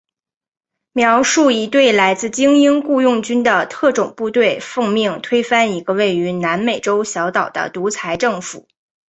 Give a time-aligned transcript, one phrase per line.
[0.93, 8.67] 描述一队来自精英雇佣军的特种部队奉命推翻一个位于南美洲小岛的独裁政府。